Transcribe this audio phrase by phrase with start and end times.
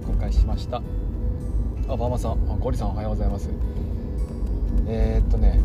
[0.00, 0.78] 録音開しました。
[1.88, 2.32] あバーマさん。
[2.32, 3.50] あゴリさんおはようございます。
[4.88, 5.60] えー、っとね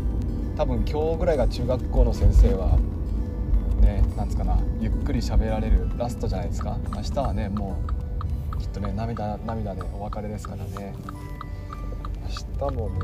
[0.56, 2.78] 多分今日ぐらいが中学校の先生は
[3.80, 6.76] ねなんつかなゆっくり喋られるラストじゃないですか。
[6.94, 7.78] 明日はねも
[8.54, 10.94] うきっとね涙涙でお別れですからね。
[12.60, 13.00] 明日もね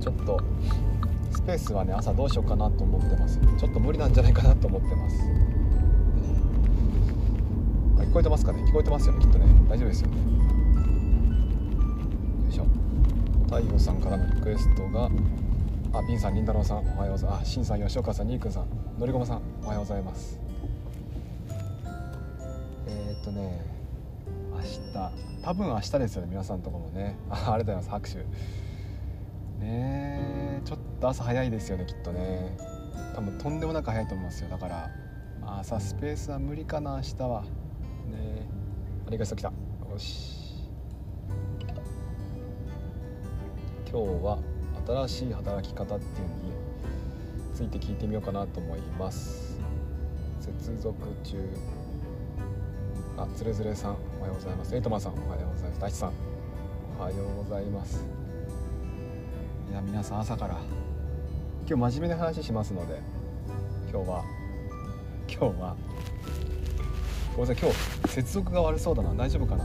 [0.00, 0.40] ちょっと
[1.32, 3.40] スペースはね朝どうしようかなと思ってます。
[3.58, 5.16] ちょっと無理なんじゃないかなと思ってます。
[7.98, 8.62] あ聞こえてますかね？
[8.62, 9.46] 聞こえてますよねきっとね。
[9.68, 10.37] 大丈夫ですよね。
[13.48, 15.10] 太陽さんからのリクエストが
[15.94, 17.42] あ、ビンさん、りんたろうさん、おはようございます。
[17.42, 18.66] あ、しんさん、吉岡さん、にーくんさん、
[18.98, 20.38] のりごまさん、おはようございます。
[22.86, 23.64] えー、っとね、
[24.52, 25.12] 明日、
[25.42, 27.16] 多分明日ですよね、皆さんとこもね。
[27.30, 28.10] あ、ありがとうございます、拍
[29.60, 29.64] 手。
[29.64, 32.54] ね、ちょっと朝早いですよね、きっとね。
[33.14, 34.50] 多分とんでもなく早いと思いますよ。
[34.50, 34.90] だから、
[35.42, 37.40] 朝スペースは無理かな、明日は。
[37.40, 37.48] ね、
[39.06, 39.48] ありがとう来た。
[39.48, 40.37] よし。
[43.90, 44.38] 今日は
[44.86, 46.52] 新しい働き方っていうのに
[47.54, 49.58] ついて聞いてみようかなと思います。
[50.40, 51.38] 接続中
[53.16, 54.74] あつれづれさんおはようございます。
[54.76, 55.80] エイトマンさんおはようございます。
[55.80, 56.12] 大地さん
[56.98, 58.04] おはようございます。
[59.70, 60.58] いや皆さん朝から
[61.66, 62.74] 今日真面目な話します。
[62.74, 63.00] ので
[63.90, 64.22] 今日は
[65.26, 65.76] 今日は
[67.34, 69.14] ごめんなさい今日接続が悪そうだな。
[69.14, 69.64] 大丈夫かな？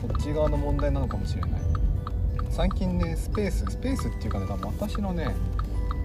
[0.00, 1.63] こっち側の問題なのかもしれない。
[2.54, 5.34] 最近ねスペーススペースっていうかね多分私のね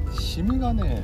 [0.08, 1.04] SIM がね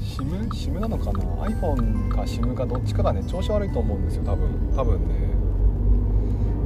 [0.00, 4.48] SIM, SIM なのかな？iPhone か SIM かどっちかがね調子悪いと思うんですよ多分。
[4.74, 5.14] 多分ね。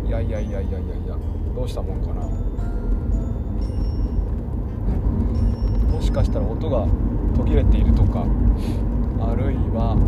[0.09, 1.19] いやいやいやいやいやいや。
[1.55, 2.23] どうしたもんかな？
[5.93, 6.87] もしかしたら音が
[7.37, 8.25] 途切れているとか。
[9.21, 9.99] あるいは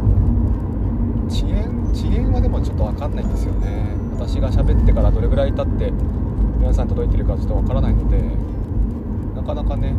[1.28, 1.92] 遅延？
[1.92, 3.94] 遅延はでもちょっと分かんないんですよね。
[4.14, 5.92] 私が喋ってからどれぐらい経って
[6.65, 8.23] 皆さん届いてるかちょっとわからないので
[9.36, 9.95] なかなかね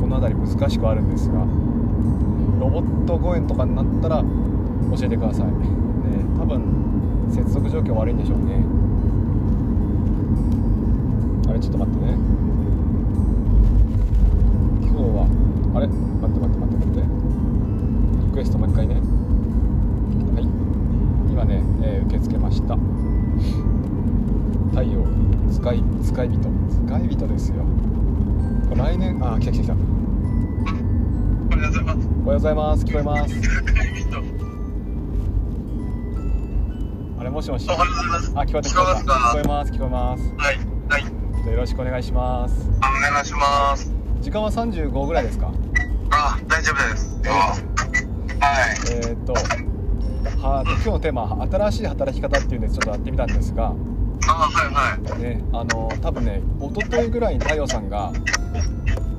[0.00, 1.34] この辺り難しくあるんですが
[2.58, 4.24] ロボット誤嚥とかになったら
[4.96, 5.52] 教えてください、ね、
[6.38, 8.64] 多分接続状況悪いんでしょうね。
[11.46, 12.14] あれちょっと待ってね。
[14.80, 15.26] 今日は
[15.74, 15.88] あれ？
[15.88, 17.08] 待って待って待って待って。
[18.26, 18.94] リクエストもう一回ね。
[18.94, 19.00] は
[20.40, 20.44] い。
[21.30, 22.78] 今ね、えー、受け付けました。
[24.70, 25.04] 太陽
[25.50, 26.38] 使い使い人。
[26.86, 27.56] 使い人ですよ。
[28.76, 29.74] 来年あ来た来た来た。
[29.74, 29.76] お
[31.56, 31.98] はようございます。
[32.24, 32.84] おはようございます。
[32.84, 33.34] 聞こえます。
[37.18, 37.68] あれもしもし。
[37.68, 38.32] おはようございます。
[38.36, 39.14] あ聞こえた聞聞こえますか？
[39.14, 40.22] 聞こえます聞こえます。
[40.36, 40.56] はい、
[40.88, 41.12] はい、じゃ
[41.46, 42.70] あよろしくお願いします。
[42.80, 43.92] あお願いします。
[44.20, 45.52] 時間は35ぐらいですか？
[46.12, 47.20] あ、大丈夫です。
[47.26, 47.58] あはい。
[48.92, 49.40] えーっとは
[50.64, 53.74] 今日のテーマは新しい働き方っていうんでちょっとやってみたんですがあ、
[54.48, 55.20] はいはい。
[55.22, 58.12] ねあの多分ね一昨日ぐらいに太陽さんが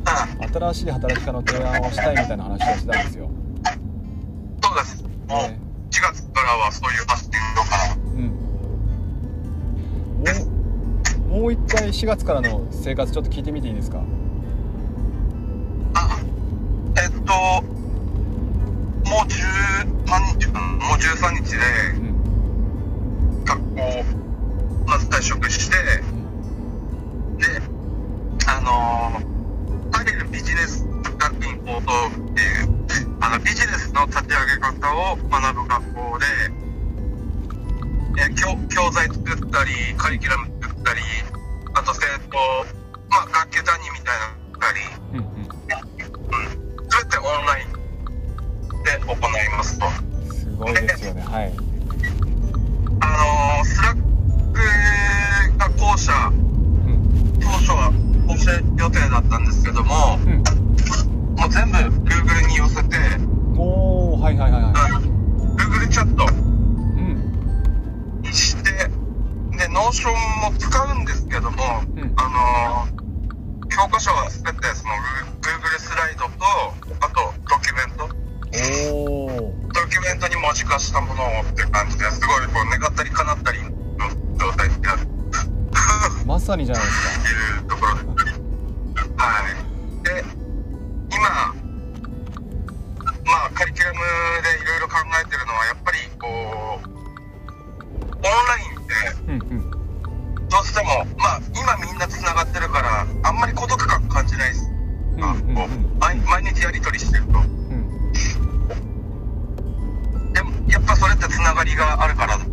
[0.06, 3.30] あ、新しい働き方の提案をしたいみたいな話をしてたんですよ
[4.64, 5.04] そうです。
[5.04, 5.60] もうね
[5.92, 7.98] 4月からはそういう発信とか。
[8.16, 8.32] うん
[10.22, 14.04] もうもう一回4月からの生活ちょっと聞いてみていいですか？
[15.94, 16.20] あ、
[17.02, 17.64] えっと、も
[19.24, 20.48] う13日。
[20.48, 20.54] も
[20.94, 21.58] う13日で
[21.96, 24.04] うん学校
[25.22, 27.46] 退職して、で、
[28.48, 30.84] あのー、パリルビジネス
[31.20, 32.68] 学院高等部っていう、
[33.22, 36.26] あの、ビジネスの立ち上げ方を学ぶ学校で、
[38.18, 41.02] え教教材作ったり、カリキュラム作ったり、
[41.76, 42.38] あと生徒、
[43.10, 44.80] まあ、学級担任みたいなの作ったり、
[45.12, 45.26] うんうん。
[45.26, 45.48] う
[46.88, 47.70] ん、すべてオンライン
[48.84, 49.86] で行いますと。
[50.34, 51.22] すごいですよね。
[51.22, 51.71] はい
[69.92, 71.58] で、Notion も使うんですけども、
[71.96, 72.14] うん。
[72.18, 73.02] あのー
[73.72, 74.94] 教科書は全てその
[75.40, 76.32] Google スライドと、
[77.00, 78.06] あとドキュメント、
[79.74, 83.70] ドキュメントに文字化したものをって感じですごいこう願ったり叶ったりの
[84.38, 85.08] 状態でやる。
[86.28, 87.11] まさにじゃないですか
[100.72, 104.72] してもまあ今みんなつながってるからあんまり孤独感感じないです。
[105.18, 105.28] うんう
[106.00, 107.40] 毎毎日やり取りしてると。
[107.40, 108.12] うん。
[110.32, 112.44] でもやっぱそれってつながりがあるからな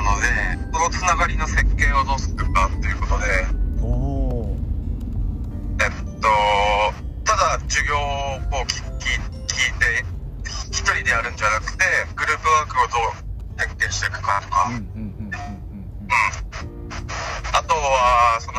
[0.00, 0.26] ので
[0.72, 3.26] そのつながりの設計をどうするかっていうことで、
[3.82, 4.56] おお
[5.82, 5.90] えっ
[6.20, 6.28] と、
[7.24, 7.98] ただ授業を
[8.64, 10.04] 聞聞聞いて、
[10.70, 11.84] 一人でやるんじゃなくて、
[12.16, 13.25] グループワークをどう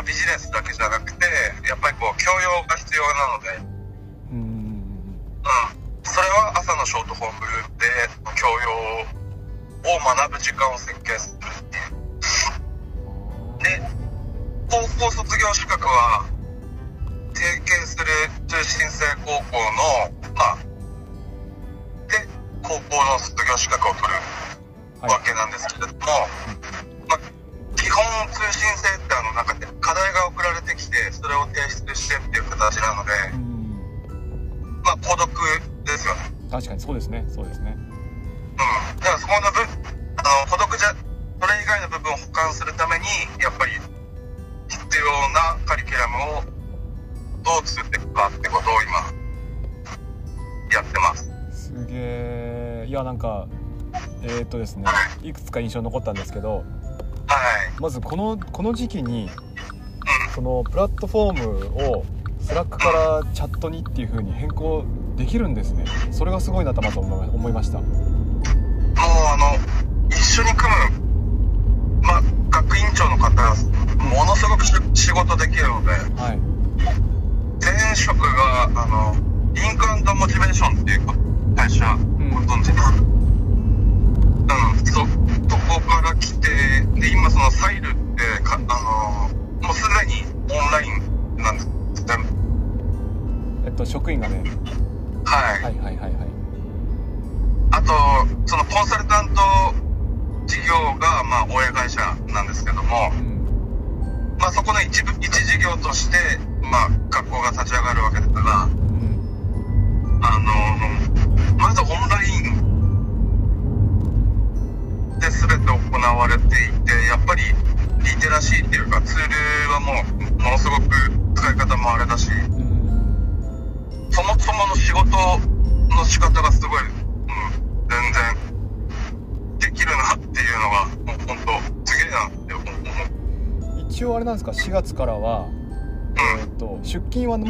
[0.08, 1.26] ビジネスだけじゃなくて、
[1.68, 3.60] やっぱりこう、教養が必要なので、
[4.32, 4.40] うん。
[4.40, 5.44] うん。
[6.04, 7.92] それは朝のショートホームグループで、
[8.40, 9.04] 教養
[9.84, 11.64] を学ぶ時間を設計するっ
[13.60, 13.82] ていう。
[13.82, 13.84] で、
[14.72, 16.26] 高校卒業資格は、
[17.36, 18.06] 提携する
[18.48, 20.58] 通信制高校の、まあ、
[22.08, 22.26] で、
[22.64, 24.14] 高校の卒業資格を取る
[25.02, 25.12] はい。
[25.12, 26.00] わけなんですけれども、
[27.08, 27.20] まあ、
[27.76, 35.32] 基本通信制ってあの、なんかね、課題が送られてきて、それを提出してっていう形なので、うんまあ、孤独
[35.86, 36.34] ですよね。
[36.52, 39.00] 確かにそうですねそうですねうん。
[39.00, 43.06] だからそこの分、あの、孤独じゃ、それ以外の部分を補完するために、
[43.40, 43.72] やっぱり、
[44.68, 46.44] 必要なカリキュラムを
[47.46, 48.92] どう作っていくかってことを今、
[50.76, 51.32] やってます。
[51.70, 53.48] すげえいやなんか
[54.22, 54.86] えーっとですね
[55.22, 56.66] いくつか印象に残ったんですけどはい。
[57.82, 59.30] まずこのこの時期に
[60.38, 62.06] そのプラットフォームを
[62.40, 64.86] スラックからチャットにっていう風に変更
[65.16, 65.84] できるんですね。
[66.12, 67.80] それがすごいなとまず思いました。
[67.80, 70.70] もうあの、一緒に組
[72.02, 73.56] む、まあ、学院長の方は、
[73.98, 76.40] ものすごくし仕事できるので、はい。
[77.60, 79.16] 前職が、あの、
[79.56, 81.27] インクモチベーションっていう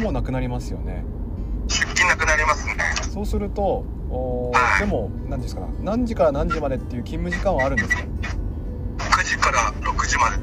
[0.08, 1.04] もうなくなりますよね
[1.66, 2.74] 出勤なくなりますね。
[3.12, 8.02] そうするとおーでも何ですかな何時から何時までっていう勤務時間はあるんですか
[8.96, 10.36] ？9時から6時まで。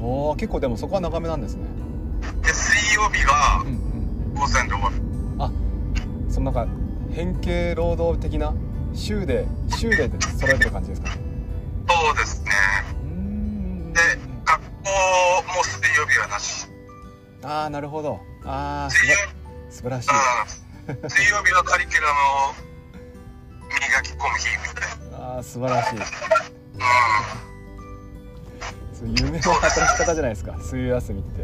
[0.00, 1.64] おー結構でもそこは長めなんですね
[2.42, 3.62] で、水曜日が
[4.34, 4.96] 午前で終わる。
[6.32, 6.72] そのなんか
[7.12, 8.54] 変形労働的な
[8.94, 10.08] 週で週で
[10.38, 11.10] 揃えてる感じですか？
[11.10, 11.20] ね
[11.86, 12.50] そうですね。
[13.92, 14.00] で、
[14.46, 14.68] 学校
[15.58, 16.61] も水曜日はなし。
[17.44, 18.20] ああなるほど。
[18.44, 18.90] ああ
[19.70, 20.08] 素晴らしい。
[20.10, 20.16] うん
[21.08, 22.14] 水曜日はカリキュラム
[22.50, 22.54] を
[23.70, 25.34] 磨き込む日みたいな。
[25.34, 25.96] ああ素晴らしい。
[25.96, 26.02] うん。
[28.92, 30.58] そう夢の働き方じゃないですか。
[30.60, 31.42] 水曜休みって。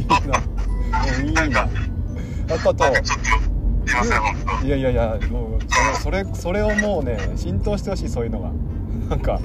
[0.00, 0.16] いいな。
[0.20, 1.62] もういいな。
[1.62, 2.84] あとあと
[4.64, 5.60] いやいやいやもう
[6.02, 8.50] それそれをもうね浸透してほしいそういうのが。
[9.10, 9.40] なんか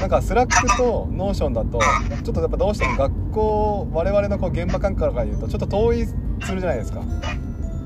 [0.00, 7.02] なんかスラックとノーションだとちょっとやっぱどうしても学校我々のこう現場感覚から言うとちょっと遠いツールじゃないですか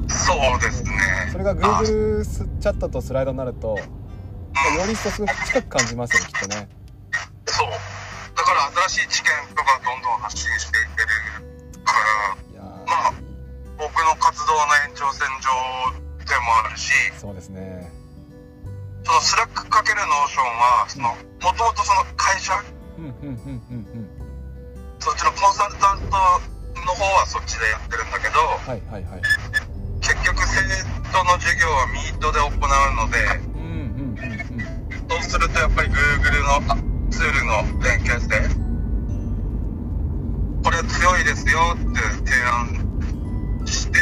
[0.09, 0.91] そうですね。
[1.33, 3.79] それが Google チャットとスライドになるとよ
[4.87, 6.69] り一層すごく近く感じますよねきっとね
[7.47, 7.69] そう。
[7.71, 11.09] だから新しい知見とかどんどん発信していける
[11.85, 11.93] か
[12.61, 13.15] ら、まあ、
[13.79, 15.49] 僕の活動の延長線上
[16.27, 17.91] でもあるし、ーそうですね
[19.05, 22.53] そのスラックかけるノーションは、その、もともとその会社、
[25.01, 29.23] そっちのコンサルタントの方はそっちでやってるんだけど、はいはいはい。
[30.01, 30.63] 結局生
[31.11, 33.19] 徒の授業はミートで行うので、
[35.09, 36.77] そうするとやっぱり Google のあ
[37.11, 38.29] ツールの連携性、
[40.63, 41.85] これ強いですよって
[42.31, 43.99] 提案して、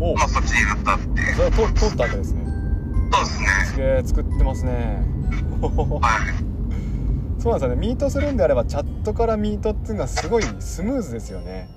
[0.00, 1.34] おまあそっちになったっていう。
[1.34, 2.44] それは通通ったわけですね。
[3.12, 3.46] そうですね。
[3.66, 5.02] すげえ作ってますね。
[5.60, 6.18] は
[6.50, 6.53] い。
[7.44, 7.86] そうなんですよね。
[7.88, 11.68] ミートするんであればチャットからミートっていうのはすごいスムーズですよね。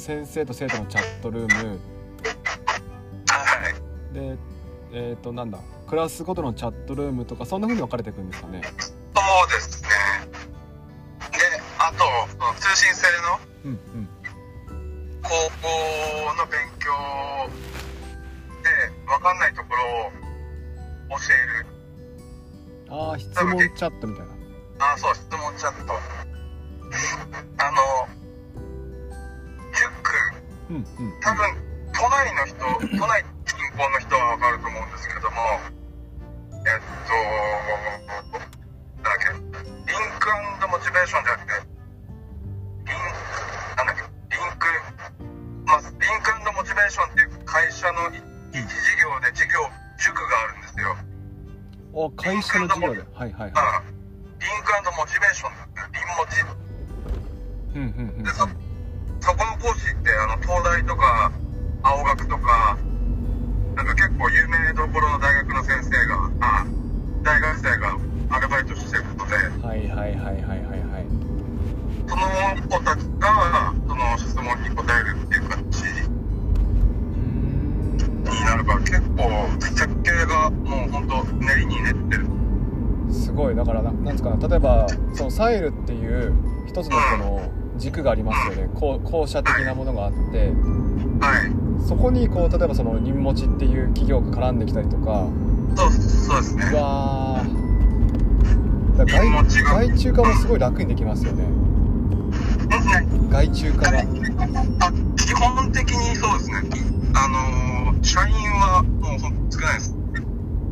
[0.00, 1.78] 先生と生徒のチャットルーム
[3.28, 4.14] はい。
[4.14, 4.36] で
[4.92, 8.62] えっ、となんだクラスごとのチャットルームとかそんな風に分かれていくんですかね
[9.14, 9.88] そうですね。
[11.30, 11.38] で、
[11.78, 13.76] あと、その通信制の
[15.22, 15.68] 高校
[16.36, 16.90] の勉強
[18.62, 18.68] で
[19.06, 21.66] 分かんないところを教える。
[22.88, 24.32] ああ質問チャットみたいな
[24.94, 25.92] あ、そう、質問チャット。
[30.70, 30.86] 多分、
[31.90, 32.54] 都内の人、
[32.94, 35.36] 都内近郊の人は分かると思うんですけども、
[36.62, 37.14] えっと、
[39.02, 40.30] なんだっけ、リンク
[40.70, 41.66] モチベーションじゃなくて、
[42.86, 43.02] リン、
[43.74, 44.70] なんだっけ、リンク、
[45.66, 48.70] まあ、リンクモチベーションっていう会社の一事
[49.02, 49.66] 業で事業、
[49.98, 50.94] 塾があるんですよ。
[51.98, 54.38] あ会社の授業ではいはいはうん。
[54.38, 55.52] リンクモチベーション
[55.90, 56.46] リンモチ。
[58.22, 58.46] でそ
[59.20, 60.59] そこの講師ってあの東
[85.40, 86.34] そのサイルっていう
[86.66, 87.40] 一つのその
[87.78, 88.68] 軸がありますよね。
[88.74, 90.18] 校校舎的なものがあって。
[91.20, 91.38] は
[91.80, 91.82] い。
[91.88, 95.26] そこにこう例えばその任持ちっていう企業が絡んできたりとか。
[95.76, 98.98] そうそうですうねわー。
[98.98, 101.44] だ外外注化もすごい楽にできますよね。
[101.44, 101.46] う
[103.26, 104.00] ん外注化が。
[104.00, 104.02] あ
[105.16, 106.56] 基本的にそうですね。
[107.14, 109.20] あのー社員はもう
[109.52, 109.94] 少ないです。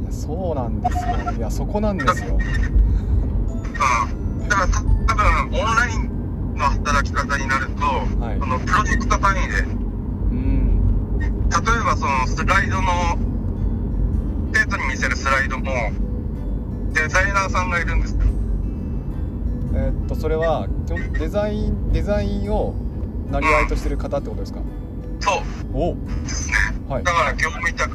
[0.02, 1.32] いやそうなんですよ。
[1.38, 2.38] いやそこなんですよ。
[4.12, 4.17] うん
[4.48, 7.82] だからた多分オンラインの働き方になると、
[8.22, 8.34] はい。
[8.34, 9.54] あのプロジェクト単位で。
[9.58, 9.66] 例え
[10.30, 10.80] うん
[11.84, 13.18] ばそのスライドの
[14.52, 15.64] 生徒に見せるスライドも
[16.92, 18.20] デザイナーさんがいるんですよ。
[19.74, 20.68] えーっとそれは
[21.18, 22.74] デザインデザインを
[23.30, 24.60] なりわいとしてる方ってことですか？
[25.20, 25.42] そう。
[25.74, 25.96] お。
[26.22, 26.54] ですね。
[26.88, 27.04] はい。
[27.04, 27.94] だから業務委託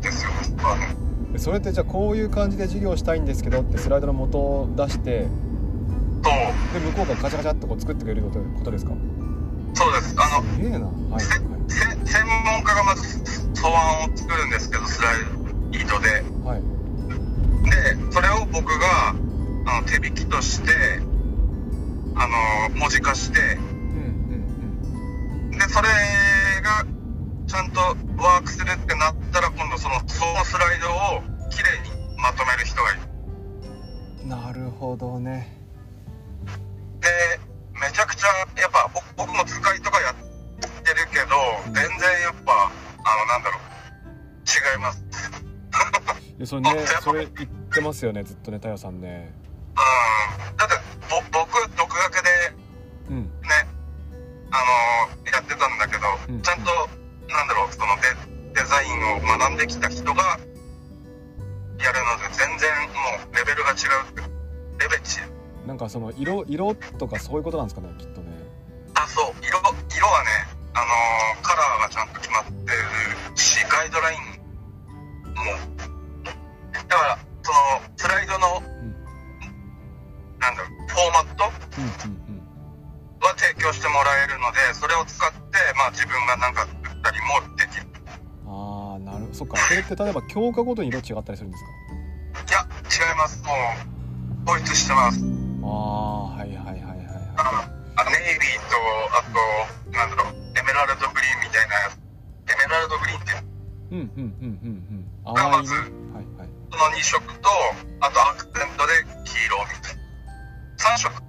[0.00, 0.30] ですよ。
[0.62, 5.28] あのでそれってじゃあこういう感じで授業したいんですけどってスライドの元を出してと
[6.22, 8.92] で向こうがガチャガチャってこう作ってくれることことですか？
[9.74, 10.14] そうです。
[10.18, 10.86] あのすげえな。
[10.86, 11.20] はい。
[11.20, 13.18] 専門家がまず
[13.54, 15.14] 素案を作るんですけどスライ
[15.86, 16.08] ドで。
[16.44, 16.58] はい。
[16.58, 16.62] はい
[17.60, 19.14] でそれを僕があ
[19.82, 20.72] の手引きとして
[22.16, 23.38] あの文字化して。
[23.56, 25.88] うんうんでそれ
[26.62, 26.86] が
[27.46, 27.80] ちゃんと
[28.22, 33.00] ワークするってなったら今度そのそのスライドをきれいにまとめる人がいる。
[34.22, 35.59] うんなるほどね
[38.00, 42.70] ちゃくちゃやっぱ僕僕も使いとかやってるけど全然やっぱあ
[43.20, 43.60] のなんだろう
[44.48, 45.04] 違います。
[46.46, 49.34] それね それ言ってますよねずっとね太陽さんね。
[49.76, 50.76] うんだって
[51.10, 52.30] ぼ僕独学で
[53.10, 53.24] うん。
[53.24, 53.68] ね
[54.50, 56.40] あのやってたんだけど、うん。
[56.40, 56.88] ちゃんと
[57.28, 60.22] なんだろうそのデデザインを学んできた人が
[61.78, 65.20] やるので全然もうレベルが違うレベチ
[65.70, 68.26] なんかその色色とかそういうことなんですかねきっとね。
[68.92, 69.32] あそう。
[69.38, 69.56] 色
[69.88, 70.30] 色はね
[70.74, 74.18] あのカラーがちゃんと決まってるしガイドライン
[75.30, 75.36] も。
[76.74, 77.56] だからその
[77.96, 78.90] スライドのうん
[80.40, 81.44] なんだろうフォーマット
[81.78, 82.42] うんうんうん
[83.22, 85.38] は提供してもらえるのでそれを使って
[85.78, 87.86] まあ自分がなんか作ったりもできる。
[88.48, 89.56] ああなるそっか。
[89.56, 91.62] それって例えば教科ごとに色違ったりするんです
[92.50, 92.50] か？
[92.50, 93.40] いや違います。
[93.44, 95.20] もう統一してます
[95.70, 97.06] ああはいはいはいはい。
[97.36, 98.74] はあネイビーと
[99.14, 99.38] あと
[99.92, 101.98] なんだろうエメラルドグリーンみたいなやつ。
[102.50, 103.34] エメラルドグリーンってい
[103.90, 107.48] うんうんうんうんうんがまず淡いねはいはいその2色と
[108.00, 108.92] あとアクセントで
[109.24, 111.22] 黄色みたいな3色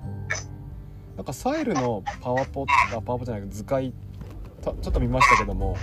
[1.17, 3.93] なんかサイルのパワポあパワポじゃない図解
[4.63, 5.77] たちょっと見ましたけども。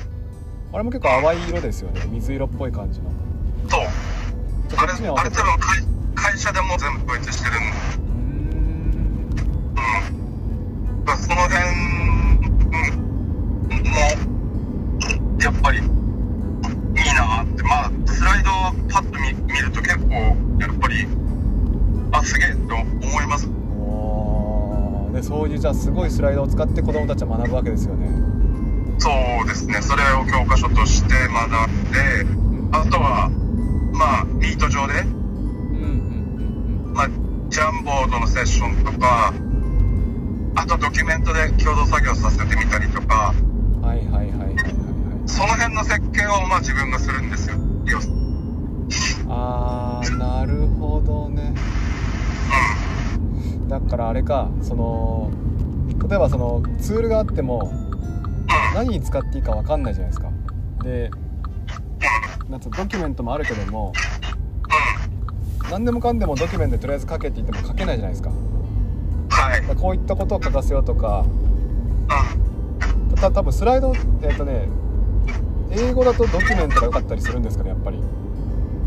[0.72, 2.02] あれも結構淡い色ですよね。
[2.10, 3.10] 水色っぽい感じの。
[3.68, 3.80] そう。
[4.68, 5.78] じゃああれあれ多分会
[6.14, 8.07] 会社でも全部統一してるん
[11.08, 11.74] うんだからその辺、う
[13.68, 13.96] ん、も
[15.40, 15.84] やっぱりいい
[17.14, 17.62] なって。
[17.62, 18.54] まあスライドを
[18.90, 20.12] パッと見見ると結構
[20.60, 21.06] やっぱり
[22.12, 23.48] あすげえと思います。
[25.14, 28.08] でそういうじゃあすごいスライドを使って子供たちは学ぶわけですよね。
[28.98, 29.10] そ
[29.44, 29.80] うですね。
[29.80, 32.74] それを教科書として学んでうん。
[32.74, 33.30] あとは
[33.92, 35.08] まあミート上でうん
[35.74, 36.94] うんうん
[38.42, 39.32] ッションとか
[40.60, 43.32] あとドキュメントで共同作業させてみたりとか。
[43.80, 45.28] はいはいはいはいはいはい。
[45.28, 47.56] その辺の設計をまあ自分がするんですよ。
[49.28, 51.54] あーなるほどね。
[53.66, 55.30] うだからあれかその
[56.08, 57.72] 例えばそのツールがあっても
[58.74, 60.28] 何に使っていいか分かんないじゃないですか。
[60.82, 61.10] で
[62.48, 63.92] なんドキュメントもあるけども
[65.70, 68.32] 何でもかんでもドキュメントでとりあえず書けって言っても書けないじゃないですか
[69.38, 69.76] はい。
[69.76, 71.24] こういったことを書かせようとか。
[73.10, 73.14] うん。
[73.14, 73.92] た多分スライド
[74.22, 74.68] えっ、とね
[75.70, 77.98] 英語だとドキュメントが良かったりするんですかねやっぱり。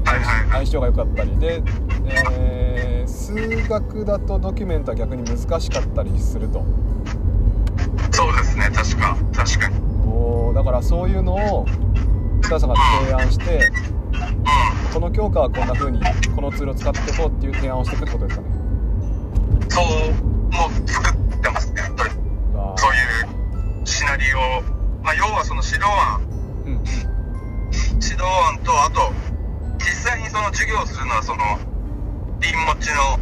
[0.05, 0.50] はいはいはい。
[0.51, 1.38] 相性が良かったり。
[1.38, 1.63] で、
[2.31, 3.34] えー数
[3.67, 6.63] 学だとドキュメントは逆に難しかったりすると。
[8.12, 9.17] そうですね確か。
[9.34, 9.75] 確かに。
[10.05, 11.65] おーだからそういうのを
[12.43, 16.01] 北さんが提案してうこの教科はこんな風に
[16.36, 18.50] このツールを使っていこうっていう提案をしていくってことですかね。
[18.50, 20.31] んそう
[24.32, 24.62] いうシナリオ
[25.04, 26.22] まあ要はその指導案。
[26.66, 26.84] うん。
[28.02, 29.14] 指導案とあと
[29.78, 31.44] 実際にその授業をするのはその
[32.40, 33.20] リンモチの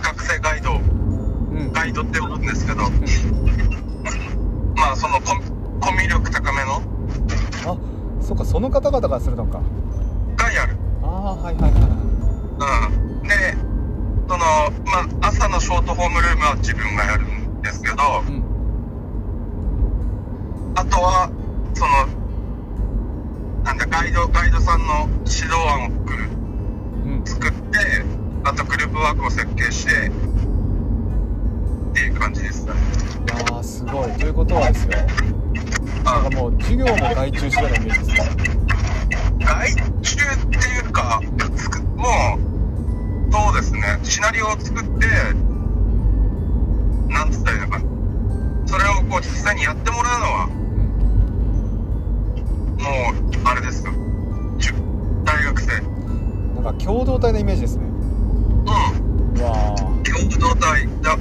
[0.00, 0.72] 学生ガイド。
[0.72, 1.72] うん。
[1.72, 2.86] ガイドって呼ぶんですけど。
[2.86, 3.04] うん。
[4.76, 5.44] まあそのコミ
[5.80, 6.80] コミュ力高めの。
[7.66, 7.76] あ
[8.20, 9.60] そっかその方々がするのか。
[10.36, 10.76] がやる。
[11.02, 11.90] ああはいはいはいはい。
[13.20, 13.28] うん。
[13.28, 13.34] で
[14.28, 17.96] そのまあ朝のショートホームルームは自分がやるんですけど。
[18.28, 18.53] うん
[20.76, 21.30] あとは
[21.74, 22.06] その
[23.64, 26.24] なんだガイドガイドさんの指導案を作る。
[27.06, 27.24] うん。
[27.24, 27.78] 作って
[28.44, 30.10] あとグループワークを設計してっ
[31.94, 32.72] ていう感じですね。
[32.72, 32.76] い
[33.28, 34.12] やーすごい。
[34.12, 34.90] ということはですよ。
[36.04, 38.34] なんあかもう授業も外注してるようなイメージですか？
[39.38, 41.22] 外注っていうか
[41.96, 42.04] も
[42.36, 43.80] うそうですね。
[44.02, 45.06] シナリオを作って
[47.08, 47.84] なんつったらいいのかな。
[48.66, 50.48] それをこう実際にやってもらうのは
[52.84, 53.92] うんもうあれですよ。
[54.58, 54.74] 中
[55.24, 55.80] 大学生。
[56.62, 57.84] なんか共同体のイメージですね。
[57.84, 59.38] うん。
[59.38, 61.18] うわー共同体だ。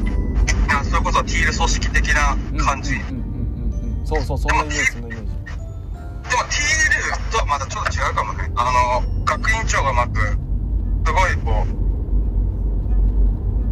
[0.78, 5.26] あそれこそティール組織的な感じ、うんうんうんうんうんそうそうそんなイメージそんなイメージ。
[5.26, 8.52] でも TL とはまたちょっと違うかもね。
[8.56, 11.68] あの、学院長がまず、すごいこう、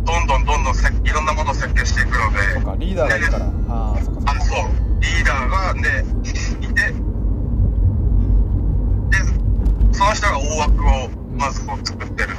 [0.06, 3.45] どんどんどんどんせいろんなものを設計していくので、そうかリーダーがいるから。
[3.69, 3.93] あ
[4.25, 4.69] あそう、
[5.01, 6.06] リーダーが、で、
[6.65, 6.93] いて、
[9.12, 9.17] で、
[9.90, 12.29] その人が大枠をまずこう作ってる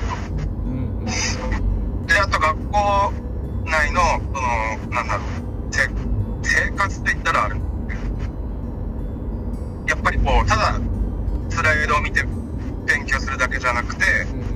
[0.64, 2.06] うんうんと。
[2.06, 3.12] で、あと学校
[3.64, 4.40] 内の、そ
[4.86, 5.88] の、なんだろう、せ
[6.42, 7.56] 生活って言ったらある
[9.86, 10.80] やっぱりこう、ただ、
[11.50, 12.24] スライドを見て
[12.86, 14.52] 勉強するだけじゃなくて、うん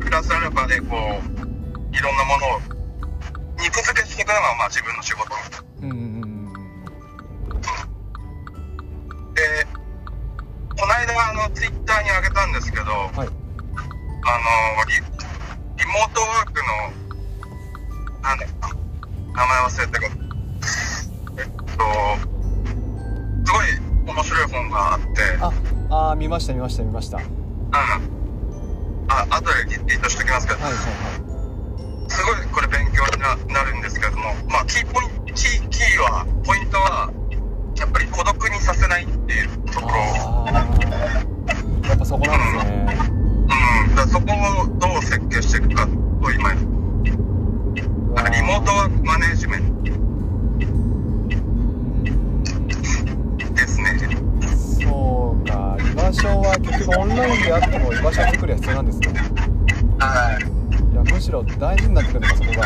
[0.00, 2.60] プラスアルファでこう、いろんなものを
[3.58, 5.34] 肉付けしていくのがまあ自分の仕事。
[5.82, 6.52] うんうんうんうん
[9.34, 9.66] で、
[10.76, 13.12] この間あの、ツイッターに上げたんですけど、はい。
[13.16, 13.26] あの
[14.86, 16.68] リ、リモートワークの、
[18.22, 18.46] なんだ
[19.34, 20.14] 名前忘れたけど、
[21.38, 21.62] えっと、
[23.44, 23.66] すごい
[24.14, 25.06] 面白い本があって、
[25.40, 25.52] あ
[25.90, 27.18] あー見ました見ました見ました。
[27.18, 27.32] はいうん。
[29.08, 30.78] あ、後でリツイートしておきますけど、はいは
[32.08, 37.10] すごいこれ勉強にななるんですけども、まあ、キーポイント、キー、キーは、ポイントは、
[42.04, 42.86] ぱそこなんですね
[43.88, 43.94] うん。
[43.96, 44.26] だそこ
[44.62, 45.92] をどう設計していくかと
[46.30, 46.60] 今、リ
[48.42, 49.82] モートワークマネージメント
[53.54, 53.98] ですね。
[54.82, 59.08] そうか居場所は結局オンラインであっても居場所作りは必要なんですね
[59.98, 60.42] はい。
[60.92, 62.58] いやむしろ大事になってくるのかそこがい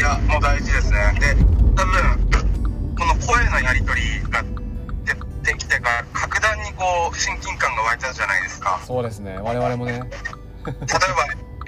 [0.00, 1.12] や、もう大事ですね。
[1.18, 1.34] で、
[1.74, 2.28] 多分、
[2.96, 4.44] この声のやり取りが
[7.98, 8.80] 近感が湧いたじゃないですか。
[8.86, 9.38] そうですね。
[9.42, 9.92] 我々もね。
[9.92, 10.08] 例えば、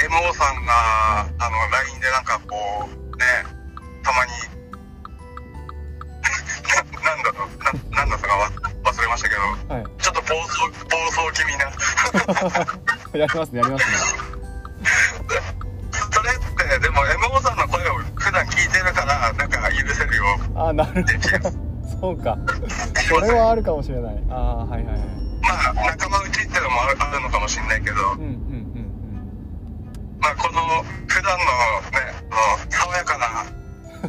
[0.00, 3.24] MO さんが、あの、LINE でなんかこう、ね、
[4.02, 4.32] たまに、
[7.02, 7.48] な なんだろう、
[7.90, 8.50] な、なんだったかわ
[8.84, 9.40] 忘れましたけど、
[9.74, 9.84] はい。
[9.98, 11.64] ちょっと暴走、暴走気味な。
[13.18, 13.96] やりますねやりますね。
[16.12, 20.24] それって、でも MO さんの声を普段聞いてるから、なんか許せるよ。
[20.54, 21.70] ああなるほど。
[22.00, 22.38] そうか。
[23.08, 24.24] それはあるかもしれない。
[24.30, 25.19] ああはいはいはい
[27.50, 28.86] しれないけど、うんうんうん
[30.20, 31.44] まあ、この普段の
[31.90, 32.14] ね、
[32.68, 33.44] 爽やかな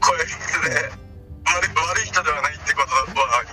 [0.00, 0.68] 声質で
[1.46, 2.98] 悪い悪い人ではないってことは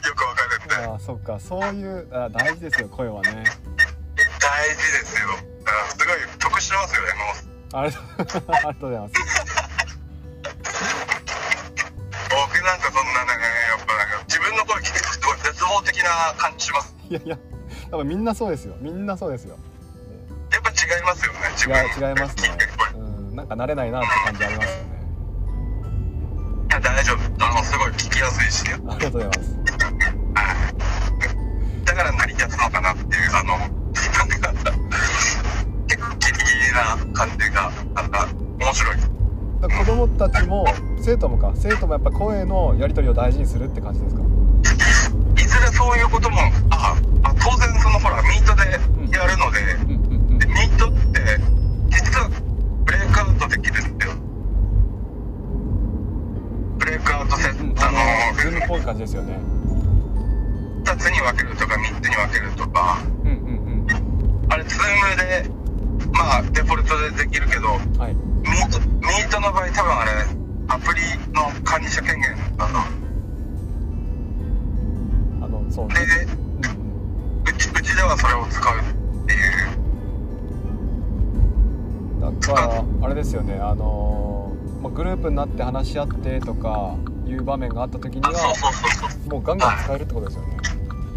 [0.05, 0.75] よくわかるんで。
[0.75, 3.45] うんああそっかそういうあ大事ですよ声はね。
[4.39, 5.29] 大事ですよ。
[5.63, 6.07] だからすごい
[6.39, 7.81] 特殊してますよねもう。
[7.83, 7.99] ありが
[8.73, 9.13] とうございます
[17.09, 17.37] いやいや
[17.91, 18.75] 多分みんなそうですよ。
[18.81, 19.57] みんなそうですよ。
[20.51, 21.39] やっぱ違いますよね。
[21.55, 21.73] 自違
[22.09, 22.57] 違いますね。
[22.95, 22.97] う
[23.33, 24.95] んなんか慣れないなって感じありますよね。
[26.69, 27.17] いや大丈夫。
[27.45, 28.73] あのすごい聞きやすいし。
[28.73, 29.59] ありがとうございます。
[31.85, 33.73] だから成り立つのかなっていうあのなんか
[35.87, 38.27] 結構ギリギリな感じがなんか
[38.59, 38.95] 面白い。
[39.79, 40.65] 子供たちも
[41.01, 41.51] 生徒もか。
[41.55, 44.21] 生徒もやっぱ声のやり取りを大事にするって感じですか？
[45.37, 46.37] いずれそういうことも
[46.71, 48.71] ああ当然そのほらミートで
[49.15, 51.39] やるので、うんうんうんでミートって
[51.89, 52.29] 実は
[52.83, 54.11] ブレイクアウトできるんだよ
[56.77, 57.97] ブレイクアウトセット、うんああの
[58.85, 59.39] 感じですよね。
[60.83, 62.99] 2つに分けるとか3つに分けるとか。
[63.23, 63.87] うんうん
[64.47, 65.49] あれズームで
[66.13, 68.13] まあデフォルトでできるけどうんはい。
[68.13, 70.11] ミートミートの場合多分あれ
[70.67, 71.01] アプリ
[71.33, 72.79] の管理者権限だな。
[75.41, 75.95] あのそうね。
[75.95, 78.83] でうんうちうちではそれを使うっ
[79.27, 79.69] ていう。
[82.21, 83.55] うんだからあれですよね。
[83.55, 86.95] あのーまあグループになって話し合ってとか
[87.25, 90.57] いう場面があった時にあそうはそうそうそうもうガンガン使えるってことですよね。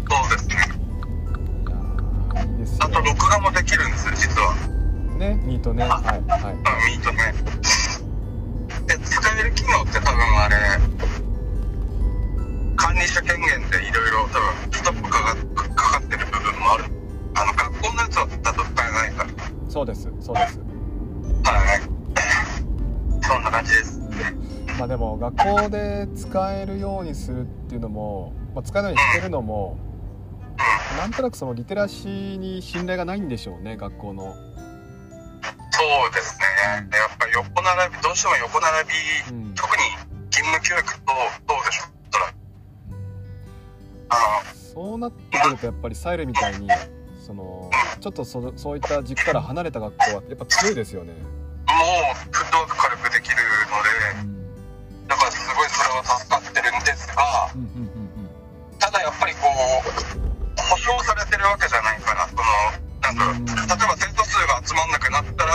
[0.09, 0.55] そうですね。
[2.47, 4.55] いいいですあとね録画もできるんですよ実は。
[5.17, 5.83] ねミートね。
[5.83, 6.19] はいはい。
[6.19, 7.33] うんミートね。
[8.87, 10.55] で使える機能って多分あれ
[12.75, 16.85] 管理者権限でいろいろ多分ストップかかかかってる部分もある。
[17.35, 19.29] あの学校のやつだと使えないから。
[19.69, 20.59] そうですそうです。
[21.43, 21.81] はい。
[23.21, 23.99] そんな感じです
[24.79, 29.77] まあでも学校で使えるようにするっていうのも、まあ、使えるようにしてるのも
[30.97, 34.35] なんとなくそのリテラシーに信頼がないんでしょうね学校の。
[35.71, 36.45] そうですね。
[36.75, 38.89] やっぱり横並びどうしても横並
[39.31, 39.55] び、うん。
[39.55, 39.83] 特に
[40.31, 41.13] 義務教育と
[41.47, 41.89] どうでしょう
[44.09, 44.41] あ
[44.73, 46.67] そうなってくるとやっぱりサイルみたいに
[47.25, 51.29] そのちょっとそそういった軸から離れた学校はやっぱ強いですよね、のも
[52.11, 54.38] うフットワーク軽くできるのでうん、
[57.09, 58.29] ってるんですがうんうん
[58.79, 59.91] ただやっぱりこう
[60.61, 62.43] 保証されてるわけじゃないからその
[63.01, 63.45] なんだろううん。
[63.45, 65.53] 例えば生徒数が集まんなくなったら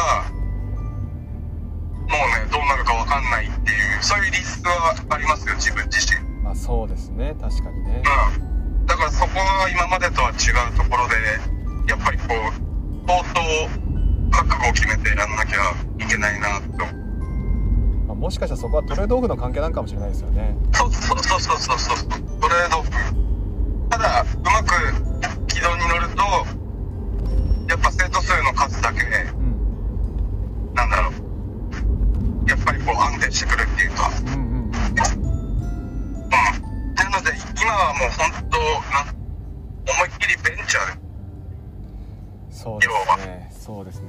[2.05, 6.21] もうねどうなるかわかんないっていうそういうリスクはありますよ自分自身。
[6.21, 8.03] うんまあそうですね確かにね。
[8.05, 8.41] う
[8.83, 8.87] ん。
[8.87, 11.15] だからそこは今までとは違うところで
[11.89, 13.41] やっぱりこう相当
[14.31, 17.04] 覚悟を決めてやんなきゃいけないなとまあ、
[18.25, 20.57] もしかしたらそこはトレードオフの関係なんかもしれないですよね。
[20.73, 21.59] そうそうそうそう。
[21.59, 21.99] そうそう
[22.41, 22.91] トレードオフ。
[23.91, 24.73] ただうまく
[25.47, 26.23] 軌道に乗ると
[27.69, 29.05] やっぱ生徒数の数だけう
[29.37, 31.13] んなんだろう。
[32.49, 34.09] やっぱりこう安定してくるっていうか。
[34.09, 34.41] うんうんうん。
[34.41, 34.73] うん。
[34.73, 34.81] な
[37.11, 38.57] ので今はもう本当
[38.89, 39.05] な
[39.93, 40.97] 思いっきりベンチャー。
[40.97, 40.97] で
[42.57, 43.53] そうですね。
[43.53, 44.09] そうですね、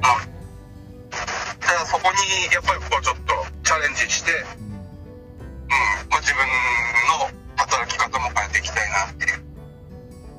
[1.60, 3.25] ただそこにやっぱりこうちょっと
[3.66, 9.28] チャレンジして、うんうんまあ、自分の働き方も変えていきたいなってい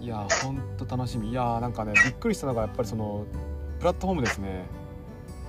[0.00, 0.04] う。
[0.04, 1.30] いやーほんと楽しみ。
[1.30, 3.26] いやーなんかねびっくりしたのがやっぱりその
[3.80, 4.64] プラットフォームですね。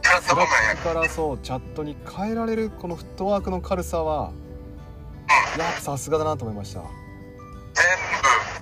[0.02, 4.32] プラットフォームからそうチャットに変えられるこのフットワークの軽さは
[5.56, 5.62] うん。
[5.62, 6.80] やっぱさすがだなと思いました。
[6.80, 7.86] い全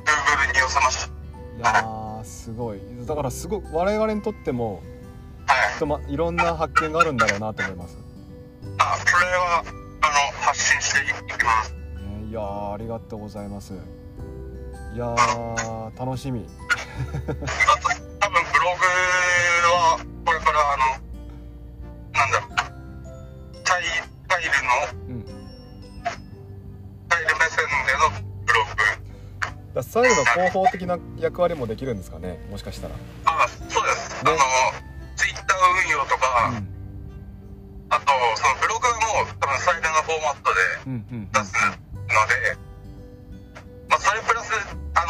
[0.03, 1.69] 部 Google に寄せました。
[1.69, 2.81] やーすごい。
[3.05, 4.83] だからすごい我々にとっても
[5.47, 5.73] はい。
[5.73, 7.97] きっと、ま、いろんな発見があるんだろうなと思います、
[8.77, 9.63] あそれは
[10.01, 11.73] あの発信していきます。
[11.73, 11.77] ね、
[12.29, 13.73] いやーありがとうございます。
[13.73, 16.45] いやー楽しみ。
[16.45, 18.85] 多分ブログ
[19.73, 20.83] はこれからあの
[22.13, 22.49] なんだろう。
[23.63, 23.83] タイ
[24.27, 25.25] タイルのうん。
[27.09, 28.09] タイル目線での
[28.45, 28.69] ブログ。
[29.73, 34.31] だサイルの広報的な役割もできるんですかねもしかしたら、あそうです、ね。
[34.31, 34.37] あの
[35.17, 35.45] ツイッター
[35.85, 36.74] 運用とか、うん
[40.05, 42.53] フォーマットで出すので、
[43.89, 44.53] まあ、それプラス
[44.93, 45.09] あの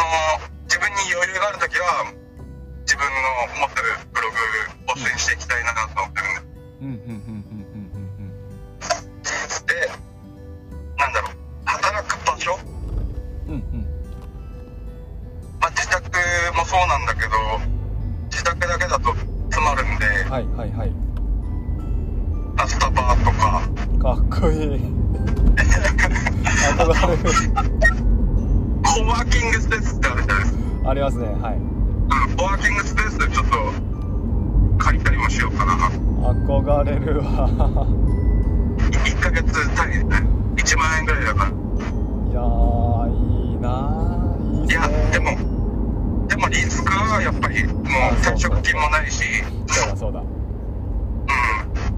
[0.63, 2.07] 自分に余裕がある時は
[2.87, 3.11] 自分の
[3.59, 4.37] 持ってるブログ
[4.93, 6.55] を推進していきたいなと思ってるんで。
[6.79, 8.15] うんうんうんうんうん
[9.65, 9.89] で
[10.97, 11.31] なんだろう。
[11.65, 12.57] 働く場所、
[13.47, 13.83] うんうんうん。
[15.59, 16.05] まあ、自宅
[16.55, 17.35] もそうなんだけど
[18.29, 19.13] 自宅だけだと
[19.49, 20.05] 詰まるんで。
[20.29, 20.91] はいはいはい。
[22.57, 23.61] あスタバとか
[24.05, 24.59] かっこいい。
[24.59, 24.69] 憧
[27.09, 27.23] れる
[28.83, 30.59] コワーキングスペースってあるじゃないですか。
[30.91, 31.25] ありますね。
[31.25, 31.55] はい。
[31.55, 31.65] うん
[32.37, 33.73] コワーキングスペースでちょっと
[34.77, 35.87] 借りたりもしようかな。
[35.87, 35.89] あ
[36.33, 37.49] 憧れるわ。
[38.77, 40.03] 1ヶ月単位で
[40.61, 41.49] 1万円ぐらいだから。
[41.49, 44.61] いやーいいなー。
[44.61, 47.83] いいいやねでもでもリスクはやっぱりもう
[48.21, 49.23] 退職金もないし。
[49.65, 50.19] そうだそうだ。
[50.19, 50.27] うん。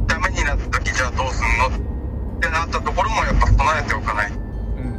[0.08, 1.44] ダメになった時じゃあどうすん
[1.84, 1.97] の？
[2.38, 4.90] ってなったところもやっぱ備えておかないというんうん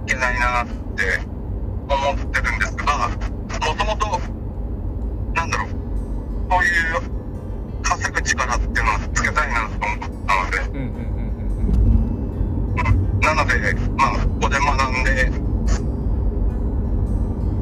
[0.00, 0.72] うんけないなって
[1.88, 3.14] 思ってるんですがも
[3.76, 4.18] ともと
[5.34, 5.68] なんだろう
[6.48, 7.00] こういう
[7.82, 10.98] 稼ぐ力っていうのをつけたいなと思ったのでうんうんうんう
[13.18, 15.30] んなので、まあ、ここで学んで、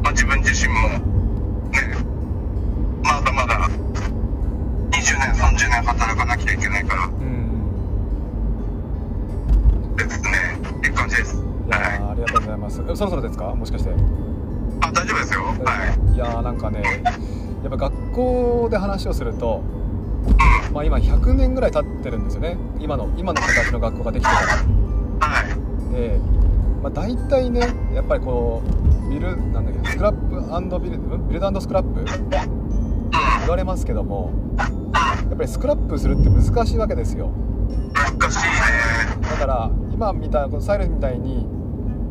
[0.02, 1.02] まあ、自分自身も、ね、
[3.02, 3.68] まだまだ
[4.90, 7.10] 20年、30年働かなきゃいけないから
[12.26, 13.54] りがとうございますえそろそろですか？
[13.54, 13.90] もしかして
[14.80, 15.40] あ、大丈夫ですよ。
[15.42, 15.54] は
[16.12, 16.14] い。
[16.14, 16.82] いやーなんかね
[17.62, 19.62] やっぱ学校で話をすると、
[20.72, 24.46] まあ、今100年ぐらい経ってるんですよね今の今の形の学校ができてから
[25.28, 25.94] はい。
[25.94, 26.18] で、
[26.82, 27.60] まあ、大体ね
[27.94, 28.62] やっぱりこ
[29.06, 31.28] うビルなんだっけスクラップビルん？
[31.28, 32.04] ビルドスクラップ？
[33.40, 34.64] 言われますけどもや
[35.34, 37.92] っぱりスクラップするって難しいわけですようん。
[37.92, 38.52] 難しいね。
[39.30, 41.46] だから今みたいなこのサイレンみたいに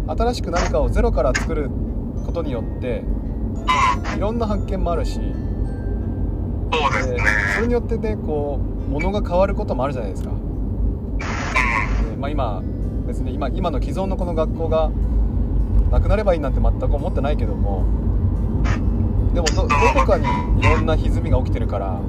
[0.10, 1.70] 新しく何かをゼロから作る
[2.26, 4.18] ことによってうん。
[4.18, 7.20] いろんな発見もあるしそうですね。
[7.56, 11.18] それによってねこう物が変わることもあるじゃないですか、うん。
[11.18, 11.26] で
[12.18, 12.62] まあ、今
[13.08, 14.92] 別に今今の既存のこの学校が
[15.92, 17.86] なくなればいいなんて全く思ってないけども
[19.34, 20.26] でもどどこかに
[20.60, 22.02] いろんな歪みが起きてるから、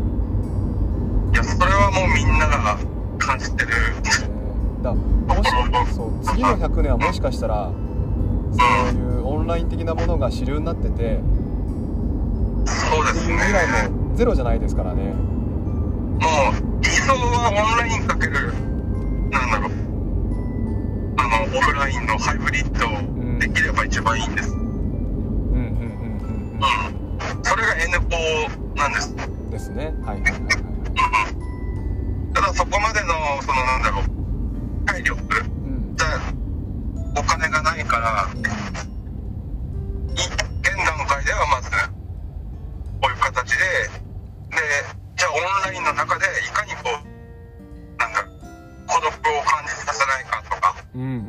[1.32, 2.78] いや、それはもうみんなが
[3.18, 3.68] 感じてる。
[4.24, 4.40] えー
[4.82, 7.70] だもしそう次の100年はもしかしたら
[8.52, 11.20] そういうオンライン的なものが主流になってて
[12.66, 13.36] そうですね。
[13.36, 15.02] 未来もゼロじゃないですからね。
[15.04, 18.52] もう理想はオンラインかける
[19.30, 19.70] なんだろう。
[21.16, 26.60] あのオフラインのハイブリッドんできれば一番いいんです、うん、うんうんうんうん
[27.42, 28.16] それが N ポ
[28.76, 29.94] なんです、うん、うんですね。
[30.04, 32.34] はいはいはいはい。
[32.34, 34.04] ただそこまでのそのなんだろう
[34.86, 35.49] 体力うんじゃお金がない
[37.90, 38.38] からい
[40.62, 44.56] 現段階ではまずこういう形でで
[45.16, 48.38] じゃあオンラインの中でいかにこうなんだろう
[48.86, 49.10] 孤独を
[49.42, 51.26] 感じさせないかとかうんうんうんうん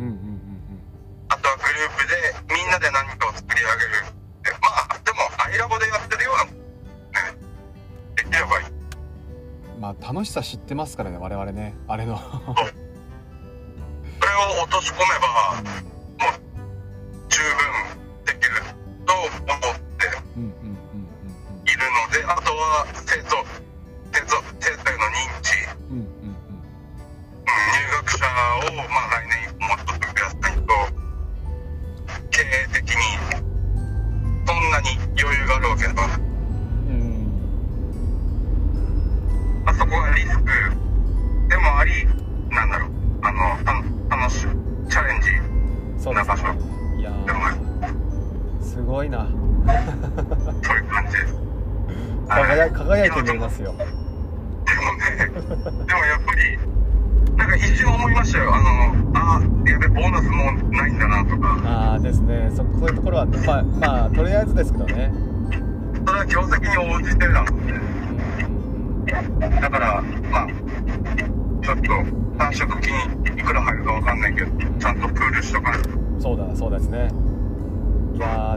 [1.29, 4.05] あとはグループでみんなで何かを作り上げる。
[4.43, 6.51] でまあでもアイラボでやってるようなね
[8.17, 8.67] できればいい。
[8.67, 12.19] うんまあ楽しさ知ってますからね我々ねあれの。
[12.19, 12.21] そ
[14.27, 15.10] れを落とし込め
[22.71, 23.50] は生徒生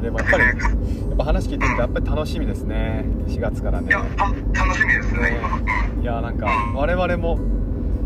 [0.04, 3.06] でもやっぱりやっぱ話聞いてみてやっぱり楽しみですね。
[3.26, 3.88] 4月からね。
[3.88, 5.56] いや、た楽しみですね、今。
[5.56, 6.02] うん。
[6.02, 7.38] いやーなんか我々も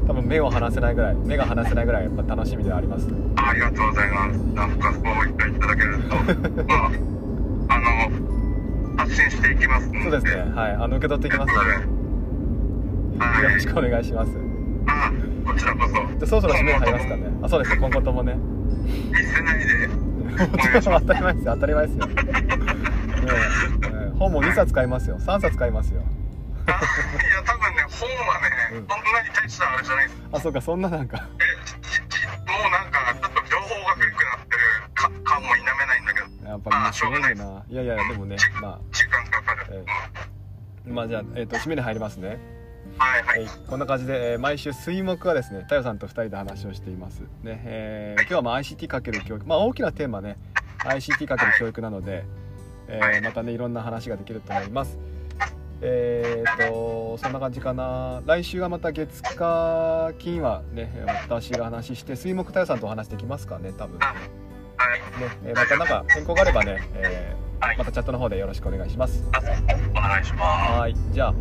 [0.06, 3.08] 多分目を離せないぐらい目が離せないぐらいやっぱ楽しみではあります。
[3.36, 4.38] ありがとうございます。
[4.38, 6.14] なんかそう言っていただけると、
[6.64, 6.90] まあ、
[7.68, 9.90] あの、発信していきます。
[9.90, 10.52] そうですね。
[10.54, 10.72] はい。
[10.74, 11.70] あの受け取っていきますので。
[13.18, 13.42] はい。
[13.42, 14.32] よろしくお願いします。
[14.86, 15.12] あ
[15.44, 15.94] こちらこそ。
[15.94, 17.22] じゃあそろそろ締めに入りますかね。
[17.42, 17.80] あそうですね。
[17.80, 18.36] 今後ともね。
[19.10, 20.07] 見せないで。
[20.84, 22.14] 当たり前ですよ当たり前ですよ、ね
[23.84, 26.02] え本も2冊買いますよ3冊買いますよ。
[26.66, 28.86] あいや、多分ね、本はね、うん。
[28.86, 30.22] そんなに大したあれじゃないです。
[30.32, 31.16] あそうかそんななんか。
[31.16, 34.58] もうなんか、ちょっと情報が古くなってる
[34.94, 39.66] か感も否めないんだけど、やっぱりすごいよないやいやでもねま時間かかる。
[39.70, 42.38] えうんあまあじゃあ、えー、と締めに入りますね
[42.98, 43.26] はいは。
[43.28, 43.44] はい。
[43.44, 50.36] い、こんな感じで、えー毎週水木はですね太陽さんと2人で話をしています、ねえー今日はまあ ICT かける教育まあ大きなテーマね
[50.84, 52.24] ICT かける教育なので、
[52.88, 54.98] えーまたねいろんな話ができると思います。
[55.80, 58.20] えー、とそんな感じかな。
[58.26, 60.90] 来週はまた月火金はね
[61.28, 65.00] 私が話して水木太陽さんとお話できますかね多分ね、はい。
[65.44, 69.24] えーまたなんか変更があればね、えーはいまたチャットの方でよろしくお願いします。
[69.32, 69.40] あ
[69.90, 70.94] お願いしまはい。
[71.12, 71.34] じゃあ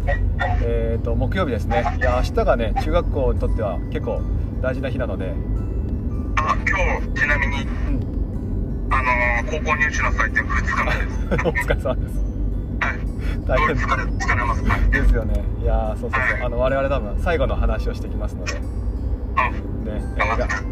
[0.63, 1.83] えー、と木曜日ですね。
[1.97, 4.21] いや明日がね中学校にとっては結構
[4.61, 5.35] 大事な日なので、す。
[6.37, 11.25] あ、今日、ちなみに、うん、あのー高校入試の採点2日目です。
[11.47, 12.19] お疲れ様です。
[12.79, 12.99] はい。
[13.47, 14.63] 大変疲れ、疲れます。
[14.63, 14.91] はい。
[14.91, 15.43] ですよね。
[15.61, 16.45] いやーそうそうそう。
[16.45, 18.53] あの我々多分最後の話をしてきますので。
[18.55, 18.59] ね、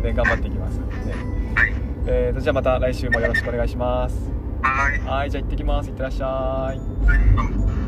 [0.03, 0.79] ね頑張っていきます。
[0.79, 0.85] ね。
[1.55, 1.73] はい。
[2.07, 4.34] えー、とじゃあまた来週もよろしくお願いします
[4.65, 4.99] はい。
[5.01, 5.89] はいじゃあ行ってきます。
[5.89, 7.84] いってらっしゃい